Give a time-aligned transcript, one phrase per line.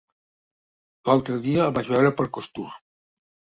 [1.09, 2.69] L'altre dia el vaig veure per Costur.